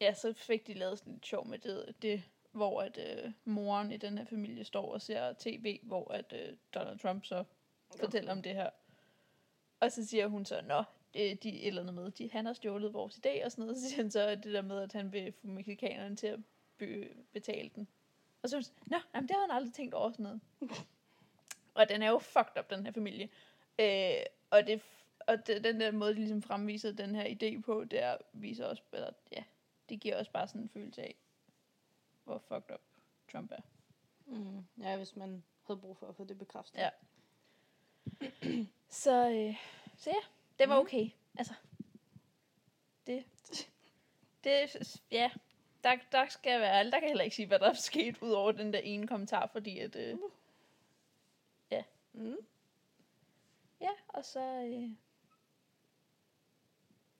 [0.00, 3.92] ja, så fik de lavet sådan lidt sjov med det, det hvor at øh, moren
[3.92, 7.44] i den her familie står og ser tv, hvor at øh, Donald Trump så
[8.00, 8.70] fortæller om det her.
[9.80, 10.82] Og så siger hun så, nå,
[11.14, 13.76] det, de et eller andet med, de, han har stjålet vores idé og sådan noget.
[13.76, 16.40] Så siger han så det der med, at han vil få mexikanerne til at
[16.78, 17.88] be, betale den.
[18.42, 20.40] Og så nå, jamen, det har han aldrig tænkt over sådan noget.
[21.78, 23.28] og den er jo fucked up, den her familie.
[23.78, 24.82] Øh, og det,
[25.26, 28.66] og det, den der måde, de ligesom fremviser den her idé på, det er, viser
[28.66, 29.44] også, eller, ja,
[29.88, 31.14] det giver også bare sådan en følelse af,
[32.24, 32.80] hvor fucked up
[33.32, 33.60] Trump er.
[34.26, 34.64] Mm.
[34.82, 36.78] Ja, hvis man havde brug for at få det bekræftet.
[36.78, 36.90] Ja.
[38.88, 39.56] Så, øh,
[39.96, 40.20] så ja,
[40.58, 40.86] det var Mhm.
[40.86, 41.10] okay.
[41.38, 41.54] Altså,
[43.06, 43.24] det,
[44.44, 45.30] det, ja,
[45.84, 46.92] der, der skal være ærlig.
[46.92, 49.06] Der kan jeg heller ikke sige, hvad der er sket, ud over den der ene
[49.06, 50.18] kommentar, fordi at, øh,
[52.12, 52.36] Mm.
[53.80, 54.90] ja, og så, øh,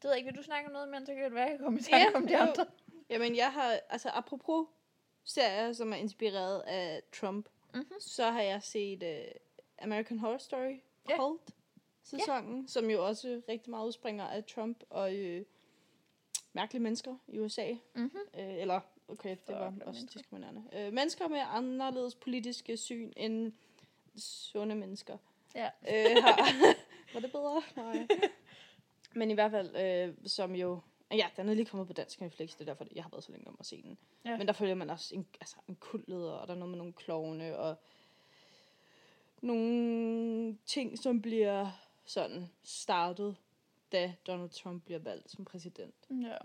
[0.03, 1.51] det ved jeg ikke, vil du snakke om noget, men så kan det være, at
[1.53, 2.38] jeg kommer i tanke om de jo.
[2.38, 2.66] andre.
[3.11, 4.66] Jamen, jeg har, altså apropos
[5.24, 7.92] serier, som er inspireret af Trump, Mhm.
[8.01, 9.35] så har jeg set uh,
[9.85, 11.16] American Horror Story Ja.
[11.16, 11.51] Cult
[12.03, 15.44] sæsonen, som jo også rigtig meget udspringer af Trump og øh,
[16.53, 17.72] mærkelige mennesker i USA.
[17.94, 18.20] Mm-hmm.
[18.35, 20.18] Øh, eller, okay, det var Fuck, også mennesker.
[20.20, 20.64] diskriminerende.
[20.72, 23.53] Øh, mennesker med anderledes politiske syn end
[24.18, 25.16] sunde mennesker.
[25.54, 25.70] Ja.
[25.88, 26.52] Øh, har,
[27.14, 27.62] var det bedre?
[27.76, 28.07] Nej.
[29.18, 30.81] Men i hvert fald, øh, som jo...
[31.12, 33.33] Ja, den er lige kommet på dansk Netflix, det er derfor, jeg har været så
[33.33, 33.98] længe om at se den.
[34.24, 34.37] Ja.
[34.37, 36.92] Men der følger man også en, altså, en kultleder, og der er noget med nogle
[36.92, 37.76] klovne, og
[39.40, 41.70] nogle ting, som bliver
[42.04, 43.37] sådan startet,
[43.92, 45.94] da Donald Trump bliver valgt som præsident.
[46.11, 46.37] Ja.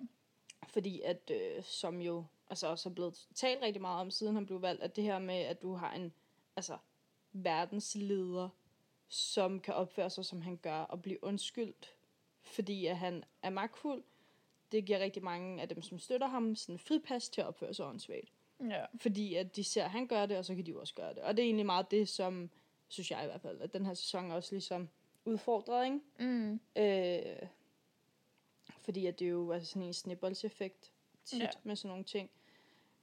[0.68, 4.46] Fordi at, øh, som jo altså også er blevet talt rigtig meget om, siden han
[4.46, 6.14] blev valgt, at det her med, at du har en
[6.56, 6.78] altså,
[7.34, 8.50] verdensleder,
[9.08, 11.96] som kan opføre sig, som han gør, og blive undskyldt,
[12.42, 14.04] fordi at han er magtfuld,
[14.72, 17.86] det giver rigtig mange af dem, som støtter ham, sådan fripas til at opføre sig
[17.86, 18.34] åndssvagt.
[18.60, 18.86] Ja.
[18.98, 21.24] Fordi at de ser, at han gør det, og så kan de også gøre det.
[21.24, 22.50] Og det er egentlig meget det, som,
[22.88, 24.90] synes jeg i hvert fald, at den her sæson er også ligesom
[25.26, 26.00] udfordret, ikke?
[26.20, 26.60] Mm.
[26.76, 27.48] Øh,
[28.82, 30.92] fordi at det er jo altså sådan en snibboldseffekt
[31.26, 31.50] tit ja.
[31.64, 32.30] med sådan nogle ting.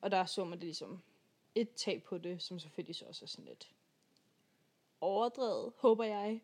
[0.00, 1.02] Og der så man det ligesom
[1.54, 3.70] et tag på det, som selvfølgelig så også er sådan lidt
[5.00, 6.42] overdrevet, håber jeg.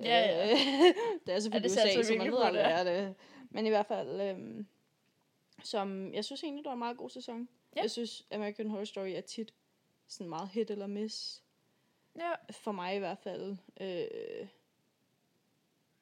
[0.00, 0.52] Ja, ja.
[0.52, 0.58] Øh,
[1.26, 2.72] det er selvfølgelig det satser USA, så man ved aldrig, det.
[2.72, 3.14] er det.
[3.50, 4.66] Men i hvert fald, øhm,
[5.64, 7.48] som jeg synes egentlig, det var en meget god sæson.
[7.76, 7.82] Ja.
[7.82, 9.54] Jeg synes, American Horror Story er tit
[10.06, 11.42] sådan meget hit eller miss.
[12.16, 12.32] Ja.
[12.50, 13.56] For mig i hvert fald.
[13.80, 14.48] Øh,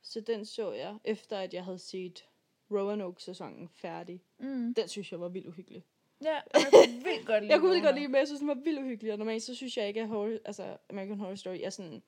[0.02, 2.24] så den så jeg, efter at jeg havde set
[2.70, 4.22] Roanoke-sæsonen færdig.
[4.38, 4.74] Mm.
[4.74, 5.84] Den synes jeg var vildt uhyggelig.
[6.22, 8.38] Ja, og jeg kunne vildt godt lide Jeg kunne vildt godt lide, men jeg synes,
[8.38, 9.12] den var vildt uhyggelig.
[9.12, 12.02] Og normalt så synes jeg ikke, at horror, altså American Horror Story er sådan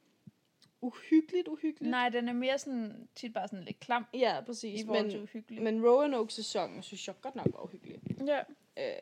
[0.81, 1.91] uhyggeligt, uhyggeligt.
[1.91, 4.81] Nej, den er mere sådan, tit bare sådan lidt klam Ja, i præcis.
[4.81, 5.63] til Men, uhyggelig.
[5.63, 8.01] men Roanoke-sæsonen synes jeg godt nok var uhyggelig.
[8.27, 8.39] Ja.
[8.79, 8.95] Øh,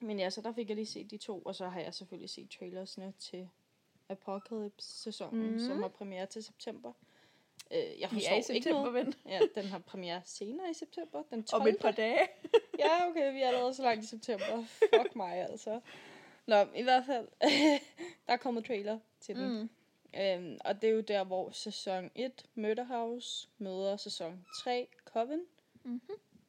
[0.00, 2.30] men ja, så der fik jeg lige set de to, og så har jeg selvfølgelig
[2.30, 3.48] set trailersne til
[4.08, 5.52] Apocalypse-sæsonen, Mhm.
[5.52, 5.58] mm.
[5.58, 6.92] som har premiere til september.
[7.70, 8.94] Øh, jeg Vi forstår er i ikke september, noget.
[9.06, 9.14] ven.
[9.28, 11.62] Ja, den har premiere senere i september, den 12.
[11.62, 12.28] Om et par dage.
[12.78, 14.64] Ja, okay, vi er allerede så langt i september.
[14.64, 15.80] Fuck mig, altså.
[16.46, 17.28] Nå, i hvert fald,
[18.26, 19.60] der er kommet trailer til den.
[19.60, 19.70] Mm.
[20.20, 25.40] Øhm, og det er jo der, hvor sæson 1, Murder House, møder sæson 3, Coven.
[25.84, 26.00] Mhm.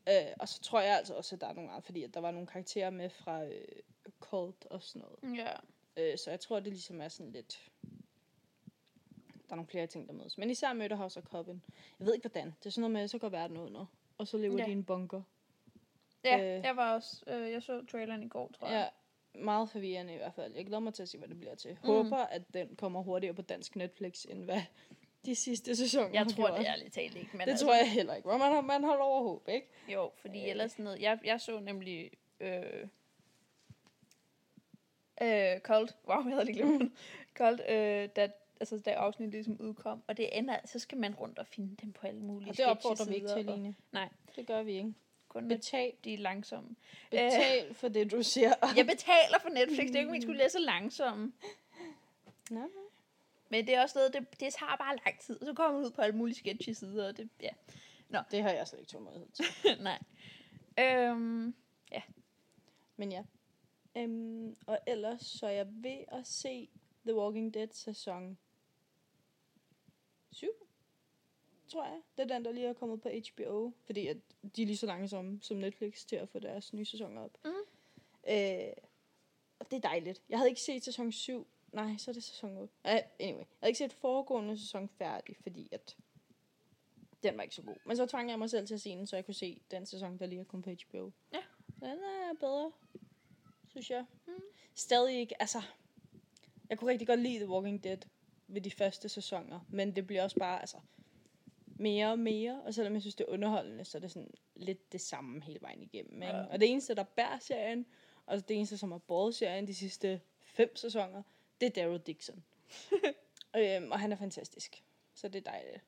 [0.10, 2.19] Øh, og så tror jeg altså også, at der er nogle andre, fordi at der
[2.19, 3.65] var nogle karakterer med fra øh,
[4.19, 5.38] Cult og sådan noget.
[5.38, 5.51] Ja.
[5.97, 7.71] Øh, så jeg tror, det ligesom er sådan lidt...
[9.51, 10.37] Der er nogle flere ting, der mødes.
[10.37, 11.63] Men især Murderhouse og Coven.
[11.99, 12.47] Jeg ved ikke, hvordan.
[12.59, 13.85] Det er sådan noget med, så går verden under.
[14.17, 14.65] Og så lever Ja.
[14.65, 15.21] de i en bunker.
[16.23, 16.63] Ja, Øh.
[16.63, 18.89] jeg var også, øh, jeg så traileren i går, tror jeg.
[19.35, 20.55] Ja, meget forvirrende i hvert fald.
[20.55, 21.71] Jeg glæder mig til at se, hvad det bliver til.
[21.71, 21.77] Mm.
[21.87, 24.61] Håber, at den kommer hurtigere på dansk Netflix, end hvad
[25.25, 26.59] de sidste sæsoner Jeg tror gjort.
[26.59, 27.37] det ærligt talt ikke.
[27.37, 28.27] Men Det tror jeg heller ikke.
[28.27, 29.67] Man, har- man holder over håb, ikke?
[29.93, 30.49] Jo, fordi Øh.
[30.49, 31.01] ellers sådan noget.
[31.01, 32.11] Jeg, jeg så nemlig...
[32.39, 32.87] Øh,
[35.21, 35.89] øh, Cold.
[36.07, 36.93] Wow, jeg havde lige glemt.
[37.37, 38.31] Cold, øh, da,
[38.62, 40.04] altså, da afsnittet ligesom udkom.
[40.08, 42.65] Og det ender, så skal man rundt og finde dem på alle mulige Og det
[42.65, 43.76] opfordrer vi ikke til, og Line.
[43.91, 44.10] Nej.
[44.36, 44.93] Det gør vi ikke.
[45.28, 46.76] Kun Betal, de er langsomme.
[47.10, 48.54] betal for det, du ser.
[48.78, 49.88] Jeg betaler for Netflix.
[49.88, 51.34] Det er ikke, man skulle læse langsomme.
[52.50, 52.67] Nej,
[53.50, 55.41] Men det er også noget, det, det tager bare lang tid.
[55.41, 57.08] Og så kommer man ud på alle mulige sketchesider.
[57.08, 57.50] Og det, ja.
[58.32, 59.45] det har jeg slet ikke tålmodighed til.
[59.89, 60.00] Nej.
[60.80, 61.56] Øhm,
[62.97, 63.24] Men ja.
[63.97, 66.69] Øhm, og ellers så er jeg ved at se
[67.06, 68.38] The Walking Dead sæson
[70.32, 70.48] 7,
[71.67, 72.02] tror jeg.
[72.17, 74.17] Det er den, der lige er kommet på HBO, fordi at
[74.56, 77.38] de er lige så langsomme som Netflix til at få deres nye sæsoner op.
[77.46, 77.54] Mhm.
[78.30, 78.74] Øh,
[79.60, 80.22] og det er dejligt.
[80.30, 81.48] Jeg havde ikke set sæson 7.
[81.72, 82.74] Nej, så er det sæson 8.
[82.86, 85.98] Uh, anyway, jeg havde ikke set foregående sæson færdig, fordi at
[87.24, 87.76] den var ikke så god.
[87.86, 89.86] Men så tvang jeg mig selv til at se den, så jeg kunne se den
[89.86, 91.12] sæson, der lige er kommet på HBO.
[91.34, 91.44] Ja.
[91.80, 92.72] Den er bedre,
[93.67, 94.06] synes jeg.
[94.28, 94.34] Mm.
[94.76, 95.62] Stadig ikke, altså...
[96.70, 97.98] Jeg kunne rigtig godt lide The Walking Dead
[98.53, 100.77] ved de første sæsoner, men det bliver også bare, altså...
[101.75, 104.91] Mere og mere, og selvom jeg synes, det er underholdende, så er det sådan lidt
[104.91, 106.21] det samme hele vejen igennem.
[106.21, 106.35] Ikke?
[106.35, 106.45] Ja.
[106.45, 107.85] Og det eneste, der bærer serien,
[108.25, 111.23] og det eneste, som har båret serien de sidste fem sæsoner,
[111.61, 112.43] det er Daryl Dixon.
[113.57, 114.83] øhm, og han er fantastisk.
[115.13, 115.83] Så det er dejligt.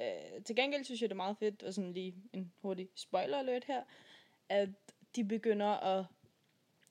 [0.00, 3.38] Øh, til gengæld synes jeg, det er meget fedt, og sådan lige en hurtig spoiler
[3.38, 3.84] alert her,
[4.48, 4.68] at
[5.16, 6.06] de begynder at...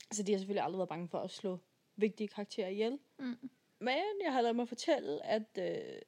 [0.09, 1.59] Altså, de har selvfølgelig aldrig været bange for at slå
[1.95, 2.99] vigtige karakterer ihjel.
[3.19, 3.49] Mm.
[3.83, 6.01] Men jeg har lavet mig fortælle, at øh,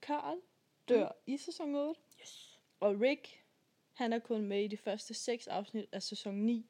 [0.00, 0.38] Carl
[0.88, 1.32] dør mm.
[1.32, 2.00] i sæson 8.
[2.22, 2.60] yes.
[2.80, 3.44] Og Rick,
[3.92, 6.66] han er kun med i de første seks afsnit af sæson 9.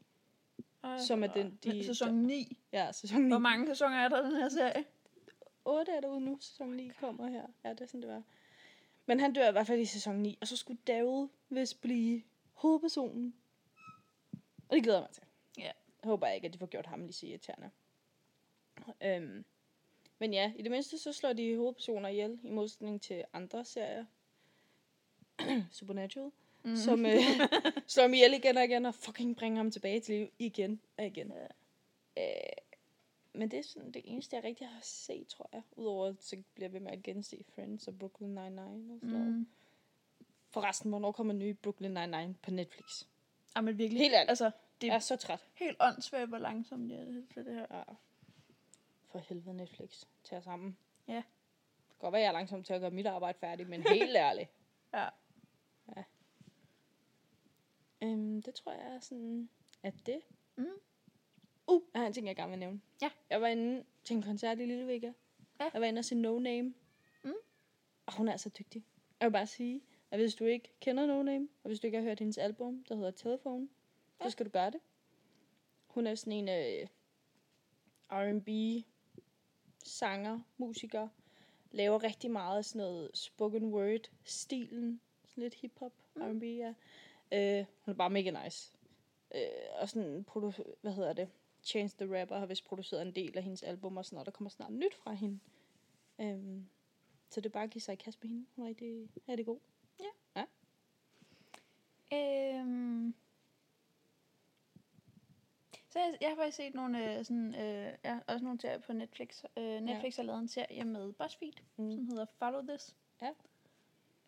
[0.85, 2.59] Ej, Som er den, de- Men Sæson 9.
[2.73, 3.29] Ja, sæson 9.
[3.29, 4.85] Hvor mange sæsoner er der i den her serie?
[5.65, 7.47] 8 er derude nu, sæson 9 kommer her.
[7.65, 8.23] Ja, det er sådan, det var.
[9.07, 12.23] Men han dør i hvert fald i sæson 9, og så skulle Daryl vist blive
[12.53, 13.35] hovedpersonen.
[14.69, 15.23] Og det glæder jeg mig til.
[15.59, 15.63] Ja.
[15.63, 17.71] Jeg håber ikke, at de får gjort ham lige så irriterende.
[19.03, 19.45] Øhm,
[20.19, 24.05] men ja, i det mindste så slår de hovedpersoner ihjel, i modsætning til andre serier.
[25.71, 26.31] Supernatural.
[26.63, 26.77] Mm.
[26.77, 27.13] Som øh,
[27.87, 31.07] slår ham ihjel igen og igen, og fucking bringer ham tilbage til liv igen og
[31.07, 31.33] igen.
[32.17, 32.23] Ja.
[32.23, 32.53] Øh,
[33.33, 35.63] men det er sådan det eneste, jeg rigtig har set, tror jeg.
[35.77, 39.09] Udover, så bliver jeg ved med at gense Friends og Brooklyn Nine-Nine og sådan mm.
[39.09, 39.47] noget.
[40.51, 43.05] Forresten, hvornår kommer en ny Brooklyn Nine-Nine på Netflix?
[43.57, 44.01] Ja, men virkelig.
[44.01, 44.31] Helt ærligt.
[44.31, 44.51] Altså,
[44.81, 45.45] det er er så træt.
[45.55, 47.67] helt åndssvagt, hvor langsomt jeg er til det her.
[47.71, 47.83] Ja.
[49.09, 50.05] For helvede Netflix.
[50.25, 50.79] Tag jer sammen.
[51.09, 51.17] Ja.
[51.17, 51.25] Det
[51.89, 54.51] kan godt være, jeg er langsom til at gøre mit arbejde færdigt, men helt ærligt.
[54.95, 55.09] Ja.
[58.03, 59.49] Øhm, det tror jeg er sådan,
[59.83, 60.21] at det.
[60.57, 60.67] Mm.
[61.67, 62.81] Uh, jeg har en ting, jeg gerne vil nævne.
[63.03, 63.11] Ja.
[63.31, 65.13] Jeg var inde til en koncert i Lillevika.
[65.61, 65.71] Ja.
[65.73, 66.75] Jeg var inde og se No Name.
[67.25, 67.33] Mm.
[68.07, 68.85] Og hun er så dygtig.
[69.21, 71.99] Jeg vil bare sige, at hvis du ikke kender No Name, og hvis du ikke
[71.99, 73.69] har hørt hendes album, der hedder Telephone,
[74.19, 74.25] ja.
[74.25, 74.29] Ja.
[74.29, 74.81] så skal du gøre det.
[75.87, 76.89] Hun er sådan en øh,
[78.11, 78.49] R&B
[79.89, 81.09] sanger, musiker,
[81.71, 86.23] laver rigtig meget sådan noget spoken word stilen, sådan lidt hiphop, mm.
[86.23, 86.75] R&B, ja.
[87.33, 88.73] Øh, hun er bare mega nice.
[89.35, 89.41] Øh,
[89.81, 91.29] og sådan, produ- hvad hedder det?
[91.63, 94.27] Chance the Rapper har vist produceret en del af hendes album og sådan noget.
[94.27, 95.39] Der kommer snart nyt fra hende.
[96.21, 96.69] Øhm,
[97.31, 98.47] så det er bare at give sig i kast med hende.
[98.57, 99.59] Hun er rigtig, rigtig god.
[102.13, 103.15] Øhm.
[105.91, 108.93] Så jeg, jeg har faktisk set nogle, øh, sådan, øh, ja, også nogle serier på
[108.93, 109.43] Netflix.
[109.59, 111.91] Øh, Netflix har lavet en serie med BuzzFeed, Mm.
[111.91, 112.97] som hedder Follow This.
[113.23, 113.31] Ja.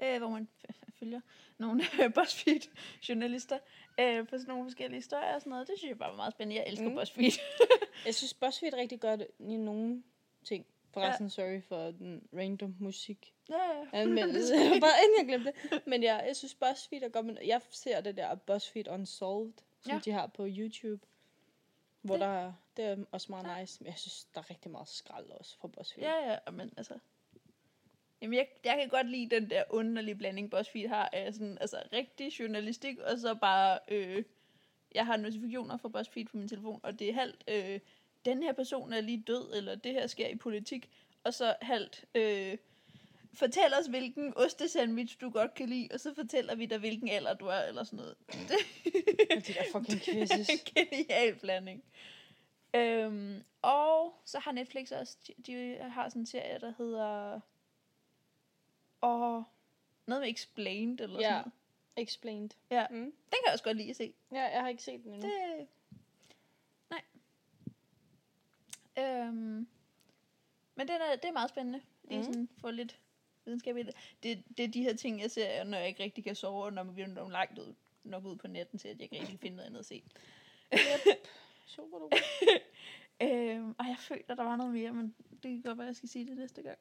[0.03, 0.49] Øh, hvor man
[0.99, 1.21] følger
[1.59, 1.83] nogle
[2.15, 3.59] BuzzFeed-journalister
[4.01, 5.69] øh, på sådan nogle forskellige historier og sådan noget.
[5.69, 6.61] Det synes jeg bare var meget spændende.
[6.61, 6.91] Jeg elsker Mm.
[6.93, 6.99] mm.
[6.99, 7.33] BuzzFeed.
[8.07, 10.03] Jeg synes BuzzFeed rigtig godt i nogle
[10.45, 10.67] ting.
[10.95, 11.31] Forresten, ja.
[11.31, 13.85] sorry for den random musik ja, ja.
[13.93, 14.55] anmeldelse.
[14.55, 15.87] Bare inden jeg glemte det.
[15.87, 17.27] Men ja, jeg synes BuzzFeed er godt.
[17.27, 19.99] Men jeg ser det der BuzzFeed Unsolved, som Ja.
[20.05, 21.07] de har på YouTube.
[22.03, 23.83] Hvor Det- der det er også meget nice.
[23.83, 26.05] Men jeg synes, der er rigtig meget skrald også fra BuzzFeed.
[26.07, 26.99] Ja, ja, men altså...
[28.23, 31.83] Jamen, jeg, jeg kan godt lide den der underlige blanding, BuzzFeed har af sådan, altså,
[31.93, 34.25] rigtig journalistik, og så bare, øh,
[34.95, 37.81] jeg har notifikationer fra BuzzFeed på min telefon, og det er halvt, øh,
[38.25, 40.91] den her person er lige død, eller det her sker i politik,
[41.25, 42.59] og så halvt, øh,
[43.35, 47.35] fortæl os, hvilken ostesandwich du godt kan lide, og så fortæller vi dig, hvilken alder
[47.35, 48.15] du er, eller sådan noget.
[48.27, 48.57] Det,
[49.37, 50.47] Og de der fucking quizzes.
[50.47, 51.85] det er en genial blanding.
[52.75, 55.17] Øhm, og så har Netflix også,
[55.47, 57.41] de, har sådan en serie, der hedder...
[59.01, 59.45] Og
[60.07, 61.23] noget med Explained, eller Ja.
[61.29, 61.53] sådan noget.
[61.97, 62.51] Explained.
[62.71, 62.87] Ja.
[62.91, 62.97] Mm.
[62.97, 64.13] Den kan jeg også godt lide at se.
[64.33, 65.29] Ja, jeg har ikke set den endnu.
[65.29, 65.67] Det...
[66.91, 67.03] Nej.
[69.05, 69.69] Øhm,
[70.75, 71.81] men det er, det er meget spændende.
[72.09, 72.25] Det er Mhm.
[72.25, 72.99] sådan få lidt
[73.45, 73.95] videnskab i det.
[74.23, 74.45] det.
[74.57, 76.83] Det er de her ting, jeg ser, når jeg ikke rigtig kan sove, og når
[76.83, 77.75] man bliver langt ud,
[78.05, 80.05] nok ud på natten til, at jeg ikke rigtig kan finde noget andet at se.
[81.67, 82.17] Super duper.
[83.23, 86.09] Øhm, og jeg føler, der var noget mere, men det kan godt være, jeg skal
[86.09, 86.79] sige det næste gang.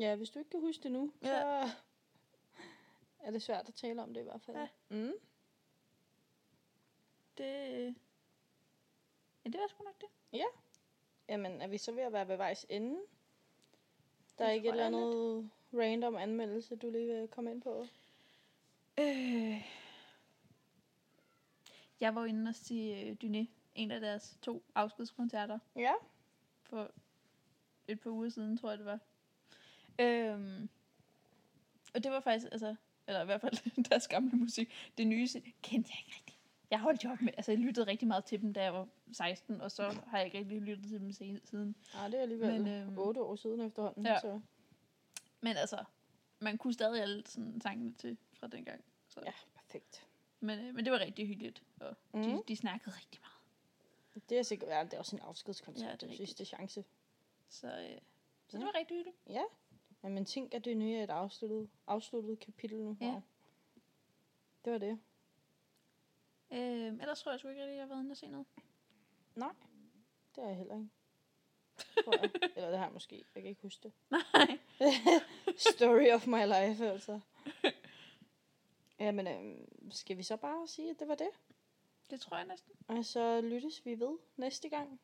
[0.00, 1.28] Ja, hvis du ikke kan huske det nu, Ja.
[1.68, 1.72] så
[3.20, 4.56] er det svært at tale om det i hvert fald.
[4.56, 4.68] Ja.
[4.88, 5.12] Mm.
[7.38, 7.94] Det...
[9.44, 10.08] Ja, det var sgu nok det.
[11.28, 13.00] Jamen, er vi så ved at være ved vejs ende?
[14.38, 17.86] Der er ikke et eller andet random anmeldelse, du lige vil komme ind på?
[18.98, 19.62] Øh...
[22.00, 25.58] Jeg var inde og sige øh, Dyné, en af deres to afskedskoncerter.
[25.76, 25.92] Ja.
[26.62, 26.90] for
[27.88, 28.98] et par uger siden, tror jeg det var.
[29.98, 30.68] Øhm,
[31.94, 32.74] og det var faktisk, altså,
[33.06, 34.72] eller i hvert fald deres gamle musik.
[34.98, 36.38] Det nye se- kendte jeg ikke rigtigt.
[36.70, 38.88] Jeg holdt jo op med, altså jeg lyttede rigtig meget til dem, da jeg var
[39.12, 41.74] 16, og så har jeg ikke rigtig lyttet til dem se- siden.
[41.94, 44.06] Ah, det er alligevel Men, øhm, 8 år siden efterhånden.
[44.06, 44.18] ja.
[44.20, 44.40] Så.
[45.40, 45.84] Men altså,
[46.38, 48.84] man kunne stadig alle sådan sangene til fra dengang.
[49.08, 49.20] Så.
[49.26, 50.06] Ja, perfekt.
[50.40, 52.22] Men, øh, men det var rigtig hyggeligt, og mm.
[52.22, 52.42] de, Mhm.
[52.48, 54.28] de snakkede rigtig meget.
[54.28, 55.86] Det er sikkert, ja, det er også en afskedskoncert.
[55.88, 56.28] Ja, det er rigtigt.
[56.28, 56.84] sidste chance.
[57.48, 57.72] Så, øh,
[58.48, 58.58] så Ja.
[58.58, 59.18] det var rigtig hyggeligt.
[59.28, 59.42] Ja.
[60.04, 62.96] Jamen, tænk, at det nye er et afsluttet, afsluttet kapitel nu.
[63.00, 63.06] Ja.
[63.06, 63.22] Wow.
[64.64, 64.98] Det var det.
[66.52, 68.46] Øh, ellers tror jeg sgu ikke rigtig, at jeg har været inde og se noget.
[69.34, 69.52] Nej,
[70.36, 70.88] det er jeg heller ikke.
[72.04, 72.30] Tror jeg.
[72.56, 73.24] Eller det har jeg måske.
[73.34, 73.92] Jeg kan ikke huske det.
[74.10, 74.58] Nej.
[75.74, 77.20] Story of my life, altså.
[79.00, 81.28] Jamen, øhm, skal vi så bare sige, at det var det?
[82.10, 82.72] Det tror jeg næsten.
[82.88, 85.00] Og så lyttes vi ved næste gang.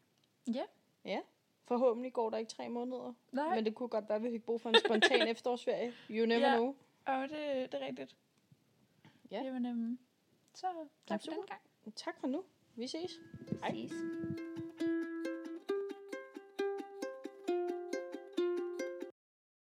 [0.54, 0.64] Ja.
[1.04, 1.20] Ja.
[1.64, 3.12] Forhåbentlig går der ikke tre måneder.
[3.32, 3.54] Nej.
[3.54, 5.94] Men det kunne godt være, at vi fik brug for en spontan efterårsferie.
[6.10, 6.56] You never Ja.
[6.56, 6.74] know.
[7.06, 8.16] Og det, det er rigtigt.
[9.30, 9.42] Ja.
[9.42, 9.98] Jamen, øhm,
[10.54, 10.66] så
[11.06, 11.36] tak for super.
[11.36, 11.60] den gang.
[11.96, 12.44] Tak for nu.
[12.74, 13.12] Vi ses.
[13.62, 13.74] Hej.
[13.74, 13.92] Ses.